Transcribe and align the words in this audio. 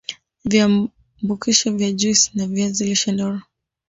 Viambaupishi 0.45 1.69
vya 1.69 1.91
juisi 1.91 2.31
ya 2.33 2.47
viazi 2.47 2.83
lishe 2.85 3.39